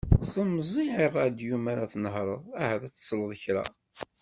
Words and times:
Semẓi 0.31 0.85
i 1.03 1.05
radyu 1.17 1.55
mi 1.63 1.69
ara 1.73 1.91
tnehreḍ, 1.91 2.41
ahat 2.61 2.81
ad 2.87 2.93
tesleḍ 2.93 3.29
i 3.37 3.39
kra. 3.43 3.63